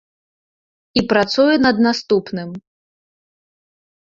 [1.01, 2.49] І працуе над наступным.